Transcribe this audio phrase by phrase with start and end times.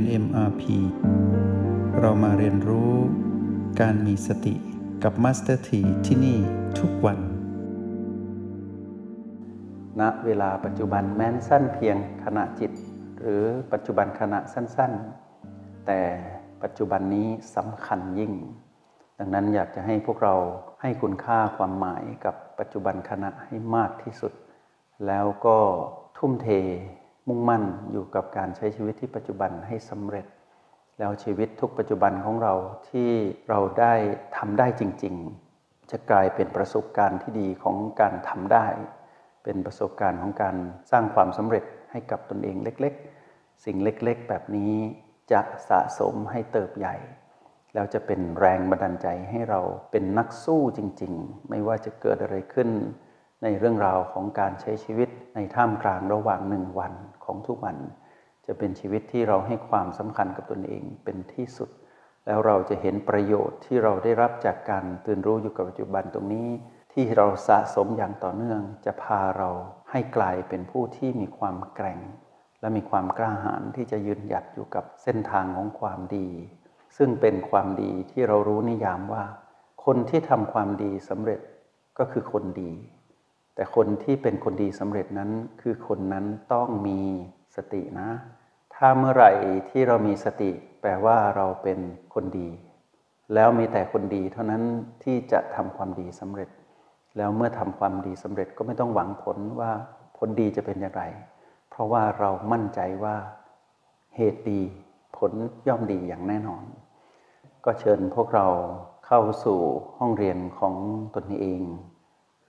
[0.00, 0.62] น MRP
[2.00, 2.92] เรามาเรียนรู้
[3.80, 4.54] การมีสติ
[5.02, 6.38] กับ Master T ที่ที่นี่
[6.78, 7.18] ทุกวัน
[10.00, 12.72] ณ เวลาปัจจุบันแม้นสั้นเพียงขณะจิต
[13.20, 14.92] หรือปัจจุบันขณะสั้น
[15.38, 16.00] ๆ แต่
[16.62, 18.32] ปัจจุบันนี้สำคัญยิ่ง
[19.18, 20.34] ดังนั้นอยากจะให้พวกเรา
[20.82, 24.32] ให้คุณค่าความหมายกับปัจจุบันขณะให้มากที่สุด
[25.06, 25.58] แล้วก็
[26.18, 26.48] ทุ่มเท
[27.28, 30.26] มุ่งมั่นอยู่กับการใช้ชีวิตที่ปัจจุบันให้สำเร็จ
[30.98, 32.54] แล้วชีวิตทุกปัจจุบันของเรา
[32.88, 33.10] ที่
[33.48, 33.94] เราได้
[34.36, 35.14] ทำได้จริง
[35.52, 38.66] ๆ จะกลายเป็นประสบการณ์ที่ดีของการทำได้
[39.44, 40.56] เป็นประสบการณ์ของการ
[40.90, 42.94] สร้างความสำเร็จให้กับตนเองเล็ก
[43.28, 44.74] ๆ สิ่งเล็กๆ แบบนี้
[45.32, 46.96] จะสะสมให้เติบใหญ่
[47.74, 49.60] แล้วจะเป็นแรงบันดาลใจให้เรา
[49.90, 52.68] เป็นนักสู้จริง ๆ ไม่ว่าจะเกิดอะไรขึ้น
[53.42, 56.92] ในเรื่องราวของการใช้ชีวิตในท่ามกลางระหว่างหนึ่งวัน
[57.24, 57.76] ของทุกวัน
[58.46, 61.70] จะเป็นชีวิตที่เราให้ความสำคัญกับตนเองเป็นที่สุด
[62.26, 66.48] แล้วเราจะเห็นประโยชน์ที่เราได้รับจากการตื่นรู้อยู่กับปัจจุบันตรงนี้
[66.92, 69.50] ที่เราสะสมอย่างต่อเนื่องจะพาเรา
[69.90, 72.00] ให้กลายเป็นผู้ที่มีความแกร่ง
[72.60, 76.28] และมีความกล้าหาญที่จะยืนหยัดอยู่กับเส้นทางของความดี
[76.96, 79.24] ซึ่งเป็นความดีที่เรารู้นิยามว่า
[79.84, 81.40] คนที่ทำความดีสำเร็จ
[81.98, 82.72] ก็คือคนดี
[83.60, 85.30] แต่คนที่เป็นคนดีสำเร็จนั้น
[85.60, 87.00] คือคนนั้นต้องมี
[87.56, 88.08] สตินะ
[88.74, 89.32] ถ้าเมื่อไหร่
[89.70, 91.78] ที่เรามีสติ แปลว่าเราเป็น
[92.14, 92.48] คนดี
[93.34, 94.62] แล้วมีแต่คนดีเท่านั้น
[95.04, 96.48] ที่จะทำความดีสำเร็จ
[97.16, 99.72] แล้วเมื่อทำความดีสำเร็จก็ไม่ต้องหวังผลว่า
[100.16, 101.02] ผลดีจะเป็นอย่างไร
[101.70, 103.16] เพราะว่าเรามั่นใจว่า
[104.16, 104.60] เหตุดี
[105.16, 105.32] ผล
[105.68, 106.64] ย่อมดีอย่างแน่นอน
[107.64, 108.46] ก็เชิญพวกเรา
[109.06, 109.58] เข้าสู่
[109.98, 110.74] ห้องเรียนของ
[111.14, 111.62] ตนเอง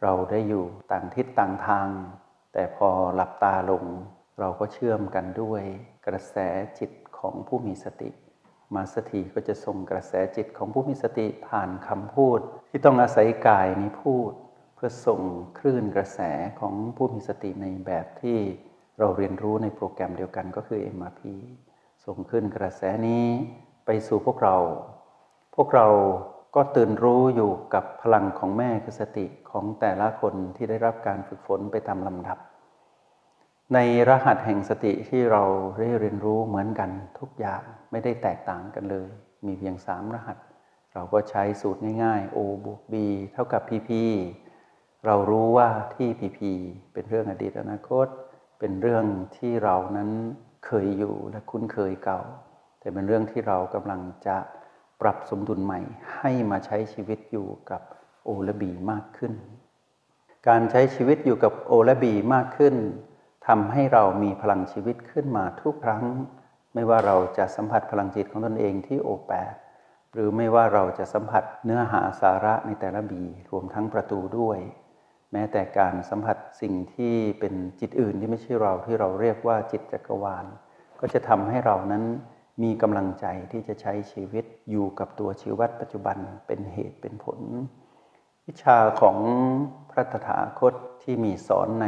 [0.02, 1.90] เราได้อยู่ต่างทิศต่างทาง
[2.54, 3.86] แต่พอหลับตาลง
[4.40, 5.64] เราก็เชื่อมกันด้วย
[6.08, 6.38] กระแส
[6.80, 8.10] จิตของผู้มีสติ
[8.76, 14.32] มาสถีก็จะส่งกระแสจิตของผู้มีสติผ่านคำพูด ที่ต้องอาศัยกายนี้พูด
[14.76, 15.22] เพื่อส่ง
[15.60, 16.20] คลื่นกระแส
[16.60, 18.38] ของผู้มีสติในแบบที่
[19.00, 21.22] เราเรียนรู้ในโปรแกรมเดียวกันก็คือ MRP
[22.06, 23.26] ส่งขึ้นกระแสนี้
[23.86, 24.58] ไปสู่พวกเรา
[25.56, 25.88] พวกเรา
[26.56, 32.38] ก็ตื่นรู้อยู่กับพลังของแม่คือสติของแต่ละคนที่ได้รับการฝึกฝนไปตามลำดับ
[33.74, 33.80] ใน
[34.10, 35.44] รหัสแห่งสติที่เรา
[35.80, 39.10] ได้เรียนรู้เหมือนกันทุกอย่างไม่ได้แตกต่างกันเลย
[39.46, 40.38] มีเพียงสามรหัส
[40.94, 42.96] เราก็ใช้สูตรง่ายๆ O บวก B
[43.34, 43.90] เท่ากับ PP
[45.06, 46.40] เรารู้ว่าที่ PP
[46.94, 48.08] เป็นเรื่องอดีตอนาคต
[48.60, 49.06] เป็นเรื่อง
[49.38, 50.10] ที่เรานั้น
[50.66, 52.22] เคยอยู่และคุ้นเคยเก่า
[52.80, 54.38] แต่เป็นเรื่องที่เรากำลังจะ
[55.02, 55.80] ปรับสมดุลใหม่
[56.18, 57.82] ให้มาใช้ชีวิตอยู่กับ
[58.26, 59.34] โอและบีมากขึ้น
[60.48, 62.76] การใช้ชีวิตอยู่กับโอและบีมากขึ้น
[63.48, 66.04] ทำให้เรามีพลังชีวิตขึ้นมาทุกครั้ง
[66.74, 69.54] ไม่ว่าเราจะสัมผัสพลังจิตของตนเองที่โอแปด
[70.14, 74.60] หรือไม่ว่าเราจะสัมผัสเนื้อหาสาระในแต่ละบีรวมทั้งประตูด้วย
[75.32, 80.46] แม้แต่การสัมผัสสิ่งที่เป็นจิตอื่นที่ไม่ใช่เราที่เราเรียกว่าจิตจักรวาล
[81.00, 82.04] ก็จะทำให้เรานั้น
[82.64, 86.18] มีกำลังใจที่จะใช้ชีวิตอยู่กับตัวชีวิตปัจจุบัน
[86.48, 87.40] เป็นเหตุเป็นผล
[88.48, 89.18] วิชาของ
[89.90, 90.74] พระตถาคต
[91.04, 91.88] ที่มีสอนใน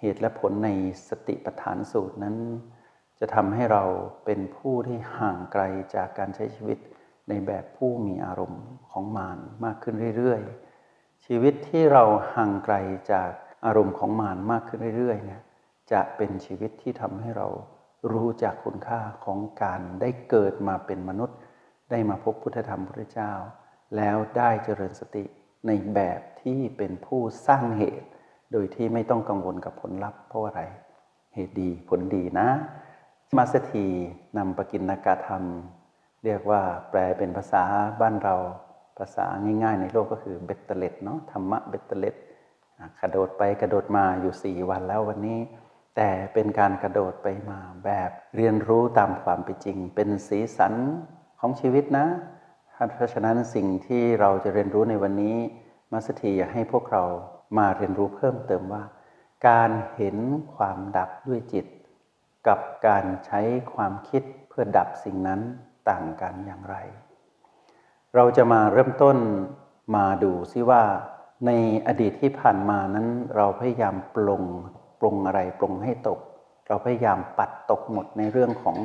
[0.00, 0.70] เหตุและผลใน
[1.08, 2.36] สติปัฏฐานสูตรนั้น
[3.18, 3.84] จะทำให้เรา
[4.24, 5.62] เป็นผู้ที่ห่างไกล
[5.94, 6.78] จากการใช้ชีวิต
[7.28, 12.04] ในแบบผู้มีอารมณ์ของมารมากขึ้นเรื่อยๆ ชีวิตที่เรา
[12.34, 12.76] ห่างไกล
[13.12, 13.30] จาก
[13.64, 15.42] อารมณ์ของมารมากขึ้นเรื่อยๆเนี่ย
[15.92, 17.48] จะเป็นชีวิตที่ทำให้เรา
[18.12, 21.38] รู้จักคุณค่าของการได้เกิดมาเป็นมนุษย์
[21.90, 23.32] ได้มาพบพุทธธรรมพระเจ้า
[23.96, 25.24] แล้วได้เจริญสติ
[25.66, 28.08] ในแบบที่เป็นผู้สร้างเหตุ
[28.52, 30.62] โดยที่ไม่ต้องกังวลกับผลลัพธ์เพราะอะไร
[31.34, 32.48] เหตุดีผลดีนะ
[33.36, 33.86] มาสเตอร์ที
[34.36, 35.42] นำปกิณกธรรม
[36.24, 36.60] เรียกว่า
[36.90, 37.64] แปลเป็นภาษา
[38.00, 38.36] บ้านเรา
[38.98, 39.26] ภาษา
[39.62, 42.14] ง่ายๆ ในโลกก็คือเบ็ดเตล็ดเนาะธรรมะเบ็ดเตล็ด
[43.00, 45.38] กระโดดไปกระโดดมาอยู่สี่วันแล้ววันนี้
[45.96, 50.74] แต่เป็นการกระโดดไปมาแบบเรียนรู้ตามความเป็นจริง เป็นสีสัน
[51.40, 52.06] ของชีวิตนะ
[52.94, 55.36] เพราะฉะนั้นสิ่งที่เราจะเรียนรู้ในวันนี้
[55.92, 57.04] มาสถีอยากให้พวกเรา
[57.58, 58.84] มาเรียนรู้เพิ่มเติมว่า
[59.48, 60.16] การเห็น
[60.54, 61.66] ความดับด้วยจิต
[62.46, 63.40] กับการใช้
[63.74, 65.40] ความคิดเพื่อดับสิ่งนั้น
[65.88, 66.76] ต่างกันอย่างไร
[68.14, 69.16] เราจะมาเริ่มต้น
[69.96, 70.82] มาดูซิว่า
[71.46, 71.50] ใน
[71.86, 73.06] อดีตที่ผ่านมานั้น
[73.36, 74.42] เราพยายามปลง
[75.04, 76.20] รุงอะไรปรุงให้ตก
[76.68, 78.78] เราพยายามปัดตกหมดในเรื่องของ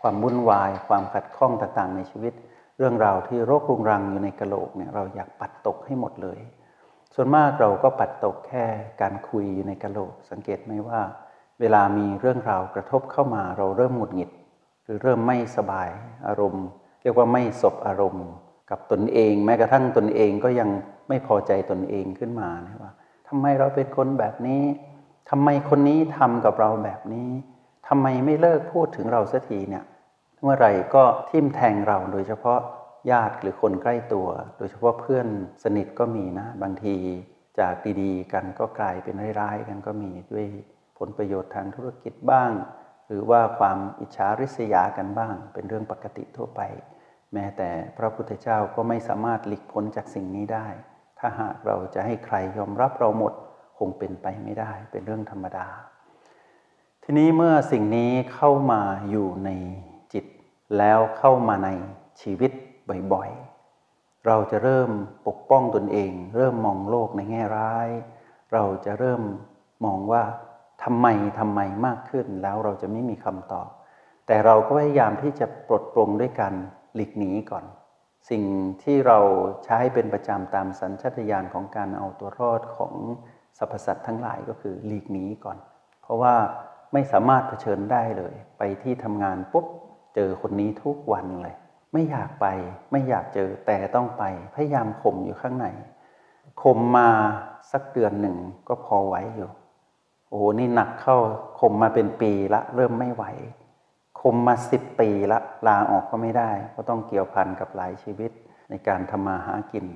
[0.00, 2.34] ความวุ่นวาย ความขัดข้องต่างๆ ในชีวิต
[2.78, 6.38] เรื่องราวที่โรครุงรังอยู่ในกระโหลกเนี่ยเราอยากปัดตกให้หมดเลย
[7.14, 8.64] ส่วนมากเราก็ปัดตกแค่
[9.00, 11.00] การคุยอยู่ในกระโหลก สังเกตไหมว่า
[11.60, 14.30] เวลามีเรื่องราวกระทบเข้ามาเราเริ่มหงุดหงิด
[14.84, 15.88] หรือเริ่มไม่สบาย
[16.26, 16.66] อารมณ์
[17.02, 18.26] เรียกว่าไม่สบอารมณ์
[18.70, 20.68] กับตนเอง แม้กระทั่งตนเองก็ยัง
[21.08, 22.92] ไม่พอใจตนเองขึ้นมานะว่า
[23.28, 24.62] ทำไมเราเป็นคนแบบนี้
[25.30, 27.30] ทำไมคนนี้ทำกับเราแบบนี้
[27.88, 29.84] ทำไมไม่เลิกพูดถึงเราสักทีเนี่ย
[30.42, 32.60] เมื่อไหร่ก็ทิ่มแทงเราโดยเฉพาะ
[33.10, 34.28] ญาติหรือคนใกล้ตัว
[34.58, 35.26] โดยเฉพาะเพื่อน
[35.64, 36.96] สนิทก็มีนะ บางที
[37.58, 40.46] จากดีๆ กันก็กลายเป็นร้ายๆกันก็มีด้วย
[40.98, 42.50] ผลประโยชน์ทางธุรกิจบ้าง
[43.08, 46.60] หรือว่าความอิจฉาริษยากันบ้าง เป็นเรื่องปกติทั่วไป
[47.32, 50.66] แม้แต่พระพุทธเจ้าก็ไม่สามารถหลีกพ้นจากสิ่งนี้ได้
[51.18, 53.32] ถ้าหากเราจะให้ใครยอมรับเราหมด
[53.86, 55.66] งเป็นไปไม่ได้เป็นเรื่องธรรมดา
[57.02, 58.80] ทีนี้เมื่อสิ่งนี้เข้ามา
[59.10, 59.50] อยู่ใน
[60.12, 60.24] จิต
[60.78, 61.68] แล้วเข้ามาใน
[62.20, 62.52] ชีวิต
[63.12, 64.90] บ่อยๆ เราจะเริ่ม
[65.26, 67.88] ปกป้องตนเอง เริ่มมองโลกในแง่ร้าย
[68.52, 69.22] เราจะเริ่ม
[69.84, 70.22] มองว่า
[70.84, 71.06] ทำไม
[71.38, 73.68] ทำไมมากขึ้นแล้วเราจะไม่มีคำตอบ
[74.26, 76.54] แต่เราก็พยายามที่จะปลดปลงด้วยการ
[76.94, 77.64] หลีกหนีก่อน
[78.30, 78.44] สิ่ง
[78.82, 79.18] ที่เรา
[79.64, 82.94] ใช้เป็นประจำตามสัญชาตญาณของการเอาตัวรอดของ
[83.58, 85.58] สรรพสัตว์ทั้งหลายก็คือหลีกหนีก่อน
[86.02, 86.34] เพราะว่า
[86.92, 89.66] ไม่สามารถเผชิญได้เลย ไปที่ทำงานปุ๊บ
[90.14, 91.56] เจอคนนี้ทุกวันเลย
[91.92, 92.46] ไม่อยากไป
[92.92, 95.66] ไม่อยากเจอแต่ต้องไปพยายามข่มอยู่ข้างใน
[96.62, 97.08] ข่มมา
[97.72, 98.36] สักเดือนหนึ่ง
[98.68, 99.50] ก็พอไหวอยู่
[100.28, 101.16] โอ้โหนี่หนักเข้า
[101.60, 103.24] ข่มมาเป็นปีละ เริ่มไม่ไหว
[104.20, 108.30] ข่มมาสิบปีละลาออกก็ไม่ได้ ก็ต้องเกี่ยวพันกับหลายชีวิต
[108.70, 109.86] ในการทำมาหากิน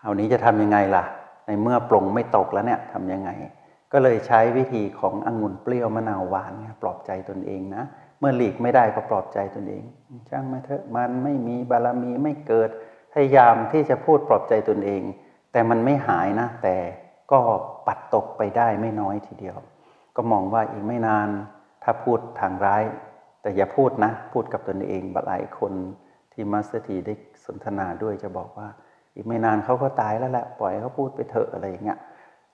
[0.00, 1.04] คราวนี้จะทำยังไงล่ะ
[1.46, 3.30] ในเมื่อปรงไม่ตกแล้วเนี่ยทำยังไง
[3.92, 6.52] ก็เลยใช้วิธีขององุ่นเปรี้ยวมะนาวหวาน
[6.82, 7.84] ปลอบใจตนเองนะ
[8.18, 9.82] เมื่อหลีกไม่ได้ก็ปลอบใจตนเอง
[10.28, 12.70] ช่างมาเถอะมันไม่มีบารมีไม่เกิด
[13.12, 15.02] พยายามที่จะพูดปลอบใจตนเอง
[15.52, 16.76] แต่มันไม่หายนะ แต่
[17.32, 17.38] ก็
[17.86, 19.56] ปัดตกไปได้ไม่น้อยทีเดียว
[20.16, 21.28] ก็มองว่าอีกไม่นาน
[21.82, 22.82] ถ้าพูดทางร้าย
[23.42, 25.72] แต่อย่าพูดนะ พูดกับตนเองหลายคน
[26.32, 27.14] ที่มัสตีได้
[27.46, 28.68] สนทนาด้วยจะบอกว่า
[29.14, 31.98] อีกไม่นานเขาก็ตายแล้วแหละปล่อยเขาพูดไปเถอะอะไรอย่างเงี้ย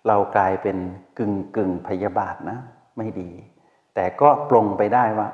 [0.06, 0.76] เรากลายเป็น
[1.18, 2.58] กึ่งกึ่งพยาบาทนะ
[2.98, 3.30] ไม่ดี
[3.94, 5.28] แต่ก็ปรงไปได้ว่า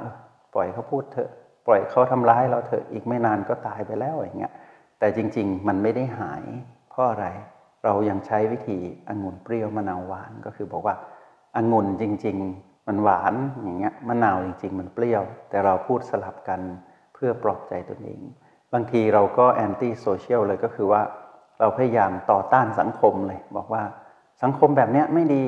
[0.54, 1.30] ปล่อยเขาพูดเถอะ
[1.66, 4.52] ปล่อยเขาทำร้ายเราเถอะอีกไม่นานก็ตายไปแล้วอย่างเงี้ย
[4.98, 6.42] แต่จริง ๆ มันไม่ได้หาย
[6.90, 7.26] เพราะอะไร
[7.84, 8.78] เรายังใช้วิธี
[9.08, 10.94] องุ่นเปรี้ยวมะนาวหวานก็คือบอกว่า
[11.56, 16.60] องุ่นจริง ๆ มันหวานอย่างเงี้ยมะนาวจริง ๆ มันเปรี้ยว แต่เราพูดสลับกัน
[17.14, 18.20] เพื่อปลอบใจตนเอง
[18.72, 21.02] บางทีเราก็ anti social เลยก็คือว่า
[21.60, 23.82] เราพยายามต่อต้านสังคมเลย บอกว่า
[24.42, 25.42] สังคมแบบนี้ไม่ดี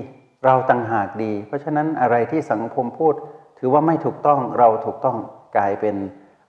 [0.44, 3.14] เราต่างหากดี เพราะฉะนั้นอะไรที่สังคมพูด
[3.58, 5.16] ถือว่าไม่ถูกต้องเราถูกต้อง
[5.56, 5.96] กลายเป็น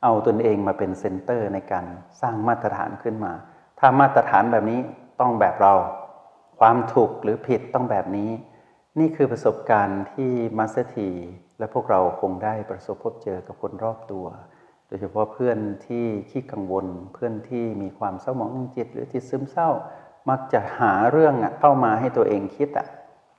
[0.03, 1.85] เอาตนเองมาเป็น center ในการ
[2.21, 3.33] สร้างมาตรฐานขึ้นมา
[3.79, 4.79] ถ้ามาตรฐานแบบนี้
[5.19, 5.73] ต้องแบบเรา
[6.59, 8.29] ความถูกหรือผิดต้องแบบนี้
[8.99, 11.09] นี่คือประสบการณ์ที่มาสเตอร์ที
[11.59, 14.25] และพวกเราคงได้ประสบพบเจอกับคนรอบตัว
[14.87, 19.69] โดยเฉพาะเพื่อนที่ขี้กังวล เพื่อนที่มีความเศร้าหมองจิต หรือจิตซึมเศร้า
[20.29, 22.87] มักจะหาเรื่องเข้ามาให้ตัวเองคิดอะ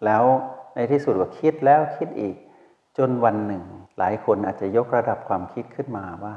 [0.05, 0.25] แล้ว
[0.75, 2.37] ในที่สุดก็คิดแล้วคิดอีก
[2.99, 3.65] จนวันหนึ่ง
[3.99, 6.37] หลายคนอาจจะยกระดับความคิดขึ้นมาว่า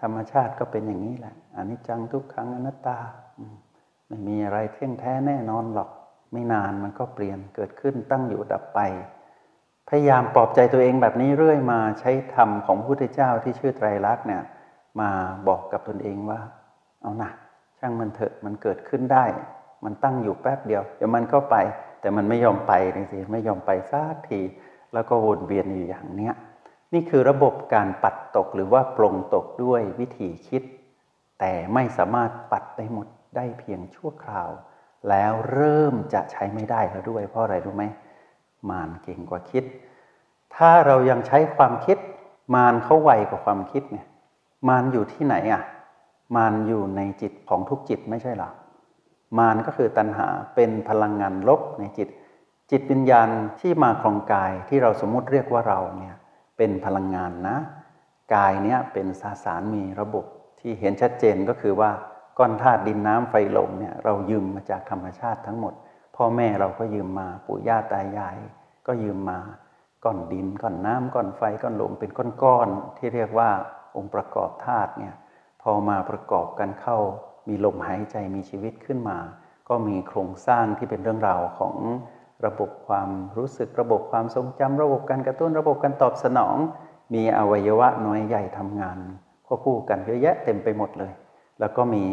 [0.00, 2.98] ธรรมชาติก็เป็นอย่างนี้แหละอันิจจังทุกครั้งอนัตตา
[4.06, 5.90] ไม่มีอะไรเที่ยงแท้แน่นอนหรอก
[6.32, 8.80] ไม่นานมันก็เปลี่ยนเกิดขึ้นตั้งอยู่ดับไป
[9.88, 14.42] พยายามปลอบใจตัวเองแบบนี้เรื่อยมาใช้ธรรมของพระพุทธเจ้าที่ชื่อไตรลักษณ์เนี่ย
[15.00, 15.10] มา
[15.48, 16.40] บอกกับตนเองว่า
[17.00, 17.30] เอานะ
[17.78, 19.24] ช่างมันเถอะมันเกิดขึ้นได้
[19.84, 21.56] มันตั้งอยู่แป๊บเดียว เดี๋ยวมันก็ไป
[22.00, 24.40] แต่มันไม่ยอมไปนี่สิไม่ยอมไปสักที
[24.94, 26.34] แล้วก็วนเวียนอยู่อย่างเนี้ย
[26.92, 30.62] นี่คือระบบการปัดตกหรือว่าปลงตกด้วยวิธีคิด
[31.40, 34.50] แต่ไม่สามารถปัดได้หมดได้เพียงชั่วคราว
[35.08, 37.84] แล้วเริ่มจะใช้ไม่ได้แล้วด้วยเพราะอะไรรู้ไหม
[38.70, 39.64] มานเก่งกว่าคิด
[40.54, 41.98] ถ้าเรายังใช้ความคิด
[42.54, 44.00] มานเขาไวกว่าความคิดไง
[44.68, 45.62] มานอยู่ที่ไหนอะ
[46.36, 48.50] มานอยู่ในจิตของทุกจิตไม่ใช่หรอ
[49.38, 52.08] มานก็คือตัณหาเป็นพลังงานลบในจิต
[52.70, 53.28] จิตวิญญาณ
[53.60, 56.14] ที่มาครองกายที่เราสมมุติเรียกว่าเราเนี่ย
[56.56, 57.56] เป็นพลังงานนะ
[58.34, 60.24] กายเนี้ยเป็นสาสารมีระบบ
[60.60, 61.90] ที่เห็นชัดเจนก็คือว่า
[62.38, 65.74] ก้อนธาตุดินน้ำไฟลมเนี่ยเรายืมมาจากธรรมชาติทั้งหมด
[66.16, 68.36] พ่อแม่เราก็ยืมมาปู่ย่าตายาย
[68.86, 69.38] ก็ยืมมา
[70.04, 72.10] ก้อนดินก้อนน้ำก้อนไฟก้อนลมเป็น
[72.42, 73.50] ก้อนๆที่เรียกว่า
[73.96, 75.14] องค์ประกอบธาตุเนี่ย
[75.62, 76.98] พอมาประกอบกันเข้า
[77.48, 79.18] มีลมหายใจมีชีวิตขึ้นมา
[79.68, 81.76] ก็มีโครงสร้างที่เป็นเรื่องราวของ
[82.46, 86.56] ระบบความรู้สึกระบบความทรงจำระบบการกระตุ้นระบบการตอบสนอง
[87.14, 88.98] มีอวัยวะน้อยใหญ่ทำงาน
[89.46, 91.12] ควบคู่กันเยอะแยะเต็มไปหมดเลย
[91.60, 92.04] แล้วก็มี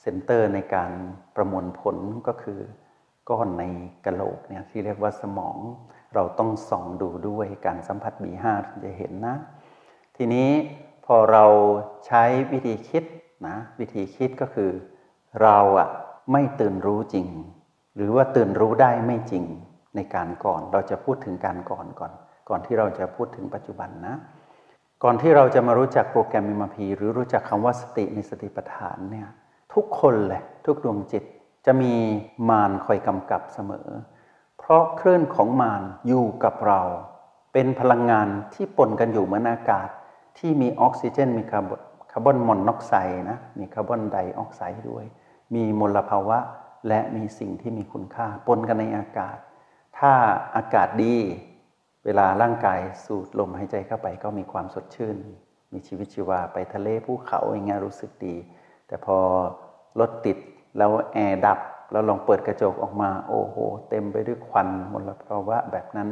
[0.00, 0.90] เซ็นเตอร์ในการ
[1.36, 2.60] ประมวลผลก็คือ
[3.30, 3.64] ก้อนใน
[4.06, 5.56] กระโหลกเนี่ยที่เรียกว่าสมอง
[6.14, 9.36] เราต้องส่องดูด้วยการสัมผัส B5 ถึงจะเห็นนะ
[10.16, 10.50] ทีนี้
[11.06, 11.44] พอเรา
[12.06, 13.04] ใช้วิธีคิด
[13.48, 14.70] นะวิธีคิดก็คือ
[15.42, 15.88] เราอะ
[16.32, 17.26] ไม่ตื่นรู้จริง
[17.96, 19.44] หรือว่าตื่นรู้ได้ไม่จริง
[19.96, 22.12] ในการก่อนเราจะพูดถึงการก่อนก่อน
[22.48, 24.14] ก่อนที่เราจะพูดถึงปัจจุบันนะ
[25.04, 29.28] ก่อนที่เราจะมารู้จักโปรแกรมมิมพีหรือรู้จักคำว่าสติในสติปัฏฐานเนี่ย
[29.74, 31.24] ทุกคนเลยทุกดวงจิต
[31.66, 31.94] จะมี
[32.48, 33.88] มารคอยกำกับเสมอ
[34.58, 36.80] เพราะคลื่นของมารอยู่กับเรา
[37.52, 39.88] เป็นพลังงานที่ปนกันอยู่เหมือนอากาศ
[40.38, 41.80] ที่มีออกซิเจน มีคาร์บอน
[42.12, 45.04] คาร์บอนมอนอกไซด์นะมีคาร์บอนไดออกไซด์ด้วย
[45.54, 46.38] มีมลภาวะ
[46.88, 49.36] และมีสิ่งที่มีคุณค่าปนกันในอากาศ
[49.98, 50.12] ถ้า
[50.56, 51.16] อากาศดี
[52.04, 55.16] เวลาร่างกายสูดลมหายใจเข้าไปก็มีความสดชื่น
[55.72, 58.36] มีชีวิตชีวาไปทะเลภูเขาอย่างเงี้ยรู้สึกดี
[58.86, 59.18] แต่พอ
[60.00, 60.38] รถติด
[60.78, 61.58] แล้วแอร์ดับ
[61.92, 63.56] แล้วลองเปิดกระจกออกมาโอ้โห
[63.88, 66.08] เต็มไปด้วยควันมลภาวะแบบนั้น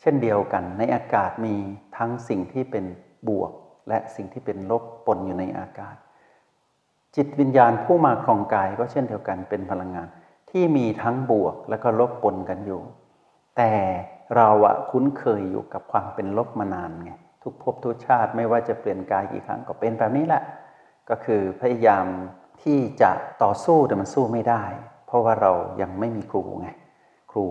[0.00, 1.54] เช่นเดียวกันในอากาศมี
[1.96, 2.84] ทั้งสิ่งที่เป็น
[3.28, 3.52] บวก
[3.88, 5.96] และสิ่งที่เป็นลบปนอยู่ในอากาศ
[7.16, 10.08] จิตวิญญาณผู้มาครองกายก็เช่นเดียวกันเป็นพลังงาน
[10.50, 12.82] ที่มีทั้งบวกและก็ลบปนกันอยู่
[13.56, 13.72] แต่
[14.36, 20.42] เราอะคุ้นเคยอยู่กับความเป็นลบมานานไงทุกภพทุกชาติไม่ว่าจะเปลี่ยนกายกี่ครั้งก็เป็นแบบนี้แหละ
[21.10, 22.06] ก็คือพยายาม
[22.62, 23.10] ที่จะ
[23.42, 24.62] ต่อสู้แต่มันสู้ไม่ได้
[25.06, 26.68] เพราะว่าเรายังไม่มีครูไง
[27.30, 27.46] ครู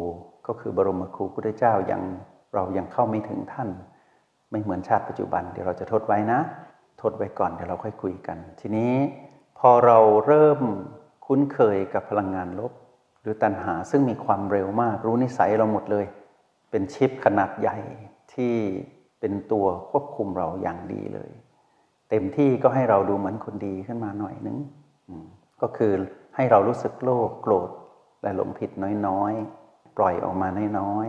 [0.48, 2.02] ก็คือบรมครูพุทธเจ้ายัง
[2.56, 3.70] เรายังเข้าไม่ถึงท่าน
[4.52, 6.40] ไม่เหมือนชาติปัจจุบันเดี๋ยวเราจะทดไว้นะ
[7.02, 8.94] ทดไว้ก่อนเดี๋ยวเราค่อยคุยกัน ทีนี้
[9.60, 10.60] พอเราเริ่ม
[11.26, 12.72] คุ้นเคยกับพลังงานลบ
[13.22, 16.06] หรือตัณหาซึ่งมีความเร็วมาก รู้นิสัยเราหมดเลย
[16.72, 17.78] เป็นชิปขนาดใหญ่
[18.34, 18.54] ที่
[19.20, 21.32] เป็นตัวควบคุมเราอย่างดีเลย
[22.10, 24.58] เต็มที่ก็ให้เราดูเหมือนคนดีขึ้นมาหน่อยนึง
[25.62, 25.94] ก็คือ
[26.36, 27.70] ให้เรารู้สึกโลภโกรธ
[28.22, 28.72] และหลงผิด
[29.08, 30.48] น้อยๆ ปล่อยออกมา
[30.80, 31.08] น้อย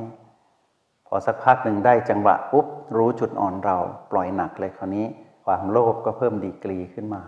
[0.54, 3.78] ๆ พอสักพักหนึ่งได้จังหวะปุ๊บรู้จุดอ่อนเรา
[4.12, 5.06] ปล่อยหนักเลยคราวนี้
[5.44, 7.22] ความโลภก็เพิ่มดีกรีขึ้นมา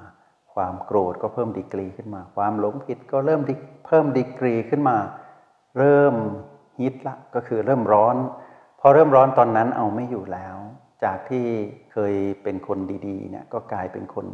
[0.55, 3.41] ความโกรธก็เพิ่มดีกรีขึ้นมา ความหลงผิดก็เริ่ม
[3.87, 4.97] เพิ่มดีกรีขึ้นมา
[5.79, 6.15] เริ่ม
[6.81, 8.17] ฮิตละก็คือเริ่มร้อน
[8.81, 10.57] พอเริ่มร้อนตอนนั้นเอาไม่อยู่แล้ว
[11.05, 11.45] จากที่
[11.93, 14.27] เคยเป็นคนดีๆเนี่ยก็กลายเป็นคน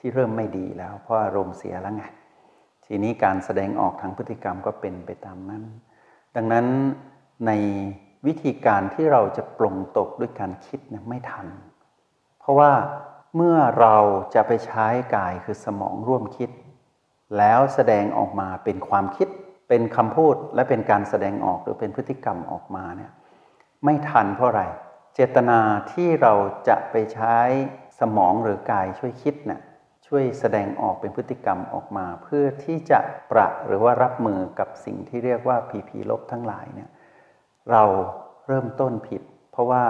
[0.00, 2.04] ที่เริ่มไม่ดีแล้ว เพราะอารมณ์เสียแล้วไง
[2.86, 5.62] ทีนี้การแสดงออกทางพฤติกรรมก็เป็นไปตามนั้น
[6.36, 6.66] ดังนั้น
[7.46, 7.52] ใน
[8.26, 11.46] วิธีการที่เราจะปลงตกด้วยการคิดเนี่ยไม่ทัน
[12.40, 12.72] เพราะว่า
[13.36, 13.96] เมื่อเรา
[14.34, 16.50] จะไปใช้กายคือสมองร่วมคิด
[17.38, 19.28] แล้วแสดงออกมาเป็นความคิด
[19.68, 23.12] เป็นคำพูดและเป็นการแสดงออกหรือเป็นพฤติกรรมออกมาเนี่ย
[23.84, 24.64] ไม่ทันเพราะอะไร
[25.14, 25.58] เจตนา
[25.92, 26.34] ที่เรา
[26.68, 27.36] จะไปใช้
[28.00, 29.60] สมองหรือกายช่วยคิดเนี่ย
[30.12, 32.98] ช่วยแสดงออกเป็นพฤติกรรมออกมา เพื่อที่จะ
[33.30, 36.90] ประหรือว่ารับมือกับสิ่งที่เรียกว่าผีผีลบทั้งหลายเนี่ย
[37.70, 37.84] เรา
[38.46, 39.84] เริ่มต้นผิด เพราะว่า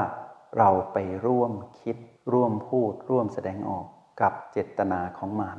[0.58, 1.96] เราไปร่วมคิด
[2.32, 3.86] ร่วมพูด ร่วมแสดงออก
[4.20, 5.58] กับเจตนาของมาร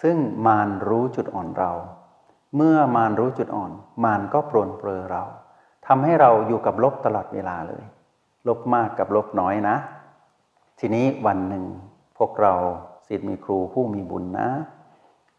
[0.00, 0.16] ซึ่ง
[0.46, 1.72] มารรู้จุดอ่อนเรา
[2.56, 3.72] เมื่อมารรู้จุดอ่อน
[4.04, 5.24] มารก็ปรนเปรอเรา
[5.86, 7.84] ทำให้เราอยู่กับลบตลอดเวลาเลย
[8.48, 9.76] ลบมากกับลบน้อยนะ
[10.80, 11.64] ทีนี้วันหนึ่ง
[12.18, 12.54] พวกเรา
[13.08, 14.50] สิทธิ์มีครูผู้มีบุญนะ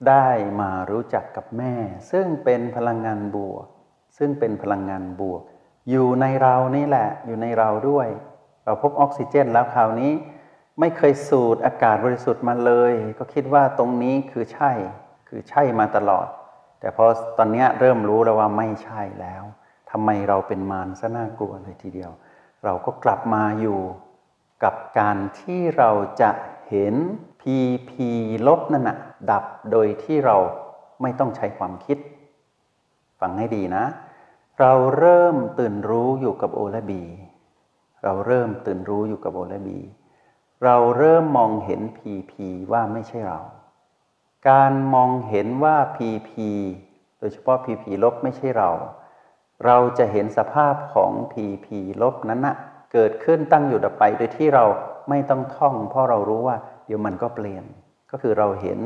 [0.07, 0.27] ได้
[0.61, 1.73] มารู้จักกับแม่
[2.11, 3.65] ซึ่งเป็นพลังงานบวก
[4.17, 5.41] ซึ่งเป็นพลังงานบวก
[5.89, 8.07] อยู่ในเรานี่แหละ อยู่ในเราด้วย
[8.65, 10.11] เราพบออกซิเจนแล้วคราวนี้
[10.79, 14.71] ไม่เคยสูดอากาศบริสุทธิ์มาเลย ก็คิดว่าตรงนี้คือใช่
[15.27, 16.27] คือใช่มาตลอด
[16.79, 17.05] แต่พอ
[17.37, 19.43] ตอนนี้เริ่มรู้แล้วว่าไม่ใช่แล้ว
[19.91, 22.11] ทำไมเราเป็นมารซะน่ากลัวเลยทีเดียว
[22.65, 23.79] เราก็กลับมาอยู่
[24.63, 25.89] กับการที่เรา
[26.21, 26.29] จะ
[26.69, 26.95] เห็น
[27.41, 27.91] PP
[28.47, 28.97] ลบนั่นนะ
[29.31, 30.37] ดับโดยที่เรา
[31.01, 31.97] ไม่ต้องใช้ความคิด
[33.19, 33.83] ฟังให้ดีนะ
[34.59, 37.03] เราเริ่มตื่นรู้อยู่กับโอและบี
[38.03, 39.79] เราเริ่มตื่นรู้อยู่กับโอและบี
[40.63, 42.33] เราเริ่มมองเห็น PP
[42.71, 43.39] ว่าไม่ใช่เรา
[44.49, 46.31] การมองเห็นว่า PP
[47.19, 48.69] โดยเฉพาะ PP ลบไม่ใช่เรา
[49.65, 51.67] เราจะเห็นสภาพของ PP
[52.01, 52.55] ลบนั้นน่ะ
[52.93, 54.65] เกิดขึ้นตั้งอยู่ดับไปโดยที่เรา
[55.09, 56.57] ไม่ต้องท่อง เพราะเรารู้ว่า
[56.89, 57.65] เดี๋ยวมันก็เปลี่ยน
[58.11, 58.79] ก็คือเราเห็น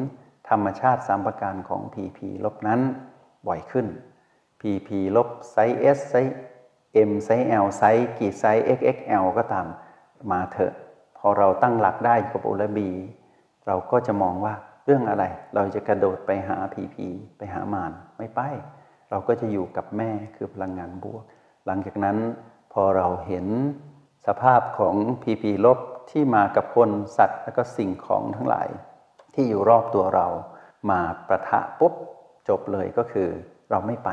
[0.49, 2.79] ธรรมชาติสามประการของ PP ลบนั้น
[3.47, 3.87] บ่อยขึ้น
[4.61, 6.35] PP ลบ size S size
[7.09, 9.67] M size L size กี่ size XXL ก็ตาม
[10.31, 10.73] มาเถอะ
[11.17, 12.89] พอเราตั้งหลักได้กับ O และ B
[13.67, 14.53] เราก็จะมองว่า
[14.85, 15.23] เรื่องอะไร
[15.55, 16.95] เราจะกระโดดไปหา PP
[17.37, 18.41] ไปหามารไม่ไป
[19.09, 21.23] เราก็จะอยู่กับแม่คือพลังงานบวก
[21.65, 22.17] หลังจากนั้น
[22.73, 23.47] พอเราเห็น
[24.27, 25.79] สภาพของ PP ลบ
[26.11, 28.69] ที่มากับคนสัตว์ และก็สิ่งของทั้งหลาย
[29.33, 30.27] ที่อยู่รอบตัวเรา
[30.89, 31.93] มาประทะปุ๊บ
[32.49, 33.29] จบเลยก็คือ
[33.71, 34.09] เราไม่ไป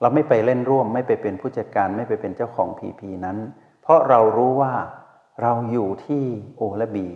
[0.00, 3.38] เราไม่ไปเล่นร่วม ไม่ไปเป็นผู้จัดการไม่ไปเป็นเจ้าของพีพีนั้น
[3.82, 4.74] เพราะเรารู้ว่า
[5.42, 6.24] เราอยู่ที่
[6.56, 7.08] โอและบี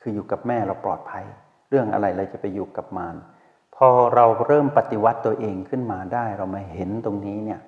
[0.00, 1.24] คืออยู่กับแม่เราปลอดภัย
[1.68, 3.16] เรื่องอะไรเราจะไปอยู่กับมาร
[3.76, 7.60] พอเราเริ่มปฏิวัติตัวเองขึ้นมาได้เรามาเห็นตรงนี้เนี่ย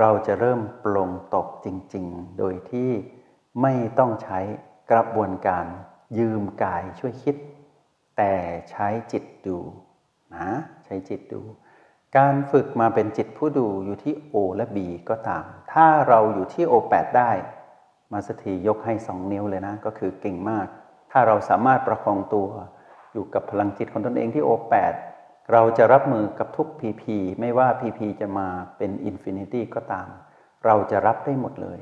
[0.00, 2.90] เราจะเริ่มปลงตกจริง ๆ โดยที่
[3.62, 4.38] ไม่ต้องใช้
[4.90, 5.66] กระบวนการ
[6.18, 7.36] ยืมกายช่วยคิด
[8.16, 8.32] แต่
[8.70, 9.58] ใช้จิตดู
[10.34, 10.48] นะ
[10.84, 11.42] ใช้จิตดู
[12.16, 14.78] การฝึกมาเป็นจิตผู้ดูอยู่ที่ O และ B
[15.10, 17.32] ก็ตาม ถ้าเราอยู่ที่ O8 ได้
[18.12, 20.66] มาสถียกให้สองนิ้วเลยนะ ก็คือเก่งมาก
[21.12, 22.48] ถ้าเราสามารถประคองตัว
[23.12, 24.94] อยู่กับพลังจิตของตนเองที่ O8
[25.52, 27.04] เราจะรับมือกับทุก PP
[27.40, 30.08] ไม่ว่า PP จะมาเป็น Infinity ก็ตาม
[30.64, 31.80] เราจะรับได้หมดเลย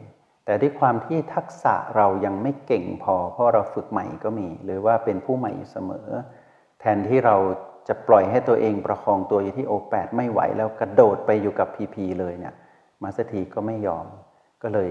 [0.51, 6.09] แต่ด้วยความที่ทักษะเรายังไม่เก่งพอ เพราะเราฝึกใหม่ก็มี หรือว่าเป็นผู้ใหม่อยู่เสมอ
[6.81, 7.37] แทนที่เรา
[7.89, 12.55] จะปล่อยให้ตัวเองประคองตัวอยู่ที่ O8 ไม่ไหวแล้วกระโดดไปอยู่กับ PP เลยเนี่ย
[13.03, 14.07] มาสถีก็ไม่ยอม
[14.63, 14.91] ก็เลย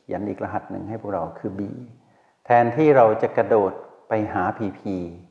[0.00, 1.60] เขียนอีกรหัสหนึ่งให้พวกเราคือ B
[2.44, 3.72] แทนที่เราจะกระโดด
[4.08, 4.80] ไปหา PP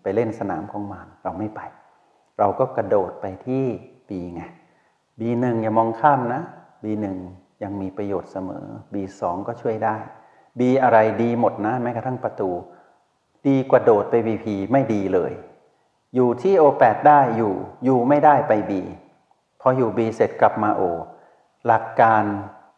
[0.02, 1.62] ไปเล่นสนามของมารเราไม่ไป
[2.40, 3.64] เราก็กระโดดไปที่
[4.10, 4.42] B ไง
[5.20, 6.42] B1 อย่ามองข้ามนะ
[6.86, 7.06] B1
[7.64, 9.98] ยังมีประโยชน์เสมอ B2 ก็ช่วยได้
[10.60, 12.50] B อะไรดีหมดนะแม้กระทั่งประตู
[13.48, 15.34] ดีกว่าโดดไป BP ไม่ดีเลย
[16.16, 18.72] อยู่ที่ O8 ได้อยู่ อยู่ไม่ได้ไป B
[19.62, 20.82] พออยู่ B เสร็จกลับมา O
[21.66, 22.24] หลักการ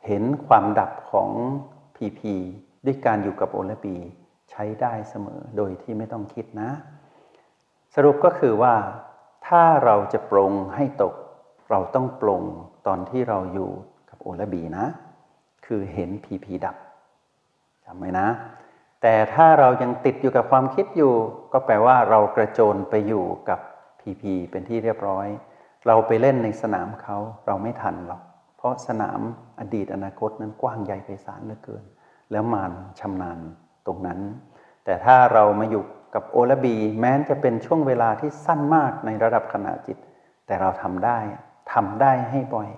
[0.06, 1.30] เห็นความดับของ
[1.96, 2.22] PP
[2.86, 3.88] ด้วยการอยู่กับ O และ B
[4.50, 6.70] ใช้ได้เสมอโดยที่ไม่ต้องคิดนะ
[7.96, 8.76] สรุปก็คือว่า
[9.48, 11.14] ถ้าเราจะปรงให้ตก
[11.70, 12.44] เราต้องปรง
[12.88, 13.72] ตอนที่เราอยู่
[14.20, 14.86] โอและบีนะ
[15.66, 16.76] คือเห็นผีผีดับ
[17.86, 18.28] จำไว้นะ
[19.02, 21.14] แต่ถ้าเรายังติดอยู่กับความคิดอยู่
[21.54, 23.60] ก็แปลว่าเรากระโจนไปอยู่กับ
[24.00, 25.28] ผีผีเป็นที่เรียบร้อย
[25.88, 28.22] เราไปเล่นในสนามเขาเราไม่ทันหรอก
[28.58, 29.20] เพราะสนาม
[29.60, 31.84] อดีตอนาคตนั้นกว้างใหญ่ไพศาลเหลือเกิน
[32.32, 33.40] แล้วมานชำนาญ
[33.86, 34.20] ตรงนั้น
[34.86, 35.84] แต่ถ้าเรามาอยู่
[36.16, 39.98] กับโอและบี แม้จะเป็นช่วงเวลาที่สั้นมากในระดับขณะจิต
[40.46, 41.20] แต่เราทำได้
[41.74, 42.70] ทำได้ให้บ่อย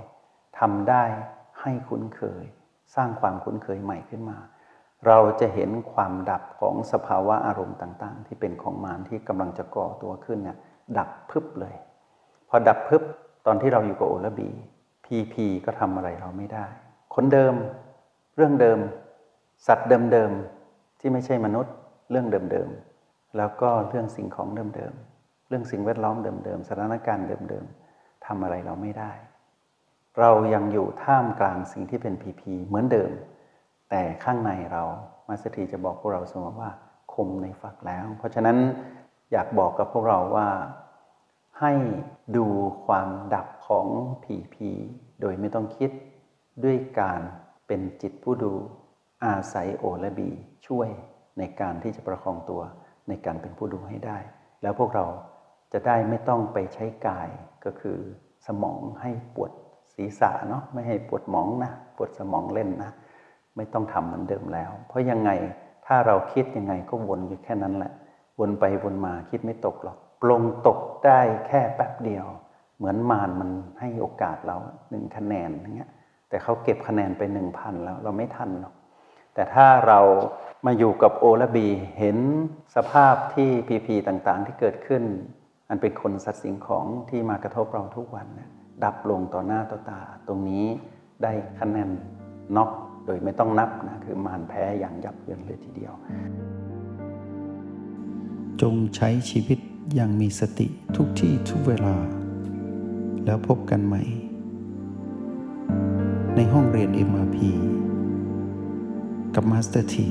[0.61, 1.03] ทำได้
[1.61, 2.43] ให้คุ้นเคย
[2.95, 4.37] สร้างความคุ้นเคยใหม่ขึ้นมา
[5.07, 10.57] เราจะเห็นความดับของสภาวะอารมณ์ต่าง ๆ ที่เป็นของมารที่กำลังจะก่อตัวขึ้นเนี่ย
[10.97, 11.75] ดับพึบเลย
[12.49, 13.03] พอดับพึบ
[13.45, 14.49] ตอนที่เราอยู่กับโอและบี
[15.05, 16.65] พีพีก็ทำอะไรเราไม่ได้
[17.15, 17.55] คนเดิม
[18.35, 18.79] เรื่องเดิม
[19.67, 21.73] สัตว์เดิมๆที่ไม่ใช่มนุษย์
[22.11, 29.11] เรื่องเดิมๆแล้วก็เรื่องสิ่งของเดิมๆเรื่องสิ่งแวดล้อมเดิมๆสถานการณ์เดิมๆทำอะไรเราไม่ได้
[30.19, 33.11] เรายังอยู่ท่ามกลางสิ่งที่เป็นพีพีเหมือนเดิม
[33.89, 34.83] แต่ข้างในเรา
[35.27, 36.71] มาสถีจะบอกพวกเราเสมอว่า
[37.13, 38.57] คมในฝักแล้ว เพราะฉะนั้น
[39.31, 40.47] อยากบอกกับพวกเราว่า
[41.59, 41.73] ให้
[42.37, 42.47] ดู
[42.85, 43.87] ความดับของ
[44.23, 44.69] ผีพี
[45.21, 45.91] โดยไม่ต้องคิด
[46.63, 47.21] ด้วยการ
[47.67, 48.53] เป็นจิตผู้ดู
[49.25, 50.29] อาศัยโอและบี
[50.67, 50.89] ช่วย
[51.39, 52.61] ในการที่จะประคองตัว
[53.09, 54.17] ในการเป็นผู้ดูให้ได้
[54.61, 55.05] แล้วพวกเรา
[55.73, 57.29] จะได้ไม่ต้องไปใช้กาย
[57.65, 57.99] ก็คือ
[58.47, 59.51] สมองให้ปวด
[60.01, 62.91] ศีรษะเนาะไม่ให้ปวดหมองนะปวดสมองเล่นนะ
[63.55, 65.31] ไม่ต้องทำเหมือนเดิมแล้ว เพราะยังไง
[65.85, 67.91] ถ้าเราคิดยังไงก็วนอยู่แค่นั้นแหละ
[68.39, 72.25] วนไปวนมาคิดไม่ตกหรอกปลงตกได้แค่แป๊บเดียว
[72.77, 74.57] เหมือนมารมันให้โอกาสเรา
[74.89, 75.89] หนึ่งคะแนนอย่างเงี้ย
[76.29, 78.73] แต่เขาเก็บคะแนนไปหนึ่งพันแล้วเราไม่ทันหรอก
[79.33, 79.99] แต่ถ้าเรา
[80.65, 82.17] มาอยู่กับโอและบีเห็น
[82.75, 85.03] สภาพที่พีพีต่างๆ ที่เกิดขึ้น
[85.69, 88.41] อันเป็นคนสัตว์สิ่งของที่มากระทบเราทุกวันน
[88.83, 90.65] ดับลงต่อหน้าต่อตา ตรงนี้
[91.23, 91.89] ได้คะแนน
[92.55, 92.71] น็อก
[93.05, 95.93] โดยไม่ต้องนับนะคือมานแพ้อย่างยับเยินเลยทีเดียว
[98.61, 99.59] จงใช้ชีวิต
[99.95, 101.95] อย่างมีสติทุกที่ทุกเวลา
[103.25, 104.03] แล้วพบกันใหม่
[106.35, 107.37] ในห้องเรียน MRP
[109.35, 110.09] กับมาสเตอร์ที